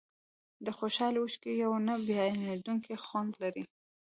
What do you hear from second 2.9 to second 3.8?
خوند لري.